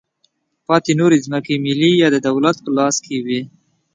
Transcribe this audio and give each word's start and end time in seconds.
پاتې 0.67 0.91
نورې 0.99 1.17
ځمکې 1.25 1.55
ملي 1.65 1.91
یا 2.01 2.07
د 2.11 2.17
دولت 2.27 2.57
په 2.63 2.69
لاس 2.77 2.95
کې 3.05 3.17
وې. 3.25 3.41